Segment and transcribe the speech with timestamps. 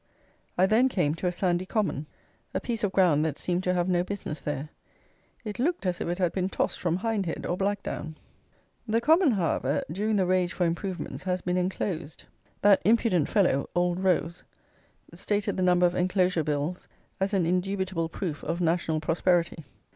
[0.57, 2.07] I then came to a sandy common;
[2.55, 4.69] a piece of ground that seemed to have no business there;
[5.45, 8.15] it looked as if it had been tossed from Hindhead or Blackdown.
[8.87, 12.25] The common, however, during the rage for "improvements," has been enclosed.
[12.63, 14.43] That impudent fellow, Old Rose,
[15.13, 16.87] stated the number of Enclosure Bills
[17.19, 19.65] as an indubitable proof of "national prosperity."